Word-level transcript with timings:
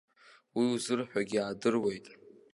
Уи 0.57 0.65
узырҳәогьы 0.73 1.39
аадыруеит. 1.41 2.05